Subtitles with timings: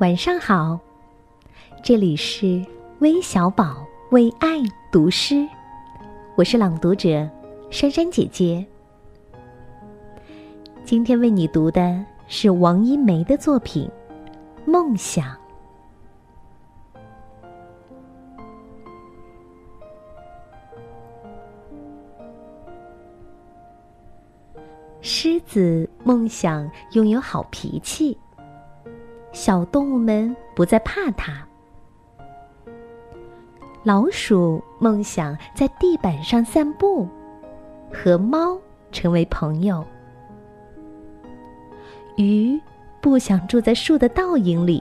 [0.00, 0.76] 晚上好，
[1.80, 2.60] 这里是
[2.98, 4.60] 微小宝为爱
[4.90, 5.48] 读诗，
[6.34, 7.30] 我是朗读者
[7.70, 8.66] 珊珊姐姐。
[10.84, 13.88] 今天为你读的是王一梅的作品
[14.70, 15.24] 《梦想》。
[25.00, 28.18] 狮子梦想拥有好脾气。
[29.34, 31.46] 小动物们不再怕它。
[33.82, 37.06] 老鼠梦想在地板上散步，
[37.92, 38.56] 和猫
[38.92, 39.84] 成为朋友。
[42.16, 42.58] 鱼
[43.02, 44.80] 不想住在树的倒影里，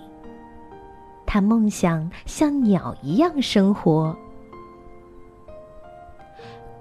[1.26, 4.16] 它梦想像鸟一样生活。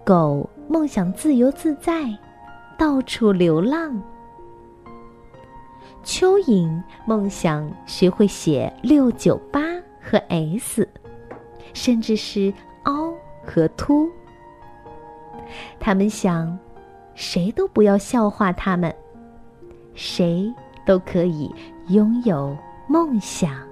[0.05, 2.17] 狗梦想自由自在，
[2.79, 4.01] 到处流浪。
[6.05, 9.61] 蚯蚓梦想学会写六九八
[10.01, 10.89] 和 S，
[11.73, 12.53] 甚至是
[12.85, 13.13] 凹
[13.45, 14.09] 和凸。
[15.79, 16.59] 他们想，
[17.15, 18.95] 谁都不要笑话他们，
[19.95, 20.53] 谁
[20.85, 21.51] 都可以
[21.89, 22.57] 拥有
[22.89, 23.72] 梦想。